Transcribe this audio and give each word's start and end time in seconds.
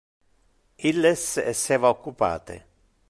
Illes 0.91 1.25
esseva 1.51 1.89
occupate. 1.95 2.55